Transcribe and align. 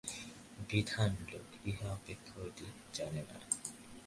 বিদ্বান 0.69 1.11
লোক 1.31 1.49
ইহা 1.65 1.87
অপেক্ষা 1.93 2.35
অধিক 2.47 2.73
জানে 2.93 3.21
না। 3.29 3.37